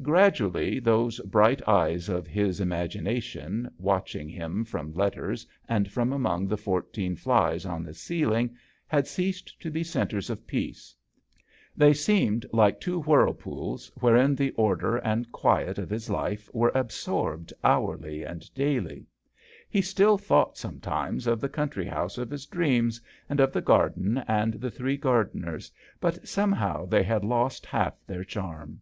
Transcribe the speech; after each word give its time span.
GRADUALLY 0.00 0.80
those 0.80 1.20
bright 1.20 1.60
eyes 1.68 2.08
of 2.08 2.26
his 2.26 2.60
imagi 2.60 2.98
nation, 3.02 3.70
watching 3.76 4.26
him 4.26 4.64
from 4.64 4.94
letters 4.94 5.46
and 5.68 5.92
from 5.92 6.14
among 6.14 6.48
the 6.48 6.56
fourteen 6.56 7.14
flies 7.14 7.66
on 7.66 7.82
the 7.84 7.92
ceiling, 7.92 8.56
had 8.86 9.06
ceased 9.06 9.60
to 9.60 9.70
be 9.70 9.84
centres 9.84 10.30
of 10.30 10.46
peace. 10.46 10.96
They 11.76 11.92
seemed 11.92 12.46
like 12.54 12.80
two 12.80 13.02
whirl 13.02 13.34
pools, 13.34 13.92
wherein 14.00 14.34
the 14.34 14.50
order 14.52 14.96
and 14.96 15.30
quiet 15.30 15.76
of 15.76 15.90
his 15.90 16.08
life 16.08 16.48
were 16.54 16.72
absorbed 16.74 17.52
hourly 17.62 18.22
and 18.22 18.50
daily. 18.54 19.04
He 19.68 19.82
still 19.82 20.16
thought 20.16 20.56
sometimes 20.56 21.26
of 21.26 21.38
the 21.38 21.50
country 21.50 21.84
house 21.84 22.16
of 22.16 22.30
his 22.30 22.46
dreams 22.46 22.98
and 23.28 23.40
of 23.40 23.52
the 23.52 23.60
garden 23.60 24.24
and 24.26 24.54
the 24.54 24.70
three 24.70 24.96
gardeners, 24.96 25.70
but 26.00 26.26
somehow 26.26 26.86
they 26.86 27.02
had 27.02 27.22
lost 27.24 27.66
half 27.66 27.92
their 28.06 28.24
charm. 28.24 28.80